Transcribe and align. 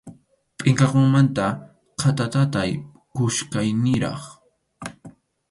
Pʼinqakuymanta 0.57 1.45
khatatataykuchkaniraq. 1.99 4.21